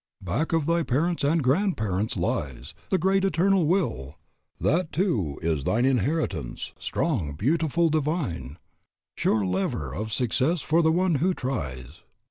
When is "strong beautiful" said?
6.79-7.87